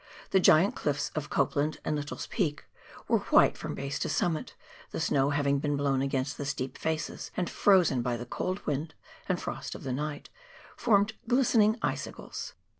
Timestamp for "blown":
5.77-6.01